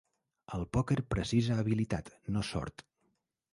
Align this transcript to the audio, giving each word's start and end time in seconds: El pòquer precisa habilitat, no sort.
El 0.55 0.63
pòquer 0.77 0.97
precisa 1.15 1.59
habilitat, 1.65 2.11
no 2.37 2.45
sort. 2.53 2.87